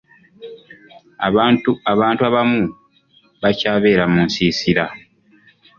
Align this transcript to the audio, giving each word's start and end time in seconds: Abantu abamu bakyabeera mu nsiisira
Abantu 1.93 2.21
abamu 2.33 2.63
bakyabeera 3.41 4.03
mu 4.13 4.19
nsiisira 4.27 4.83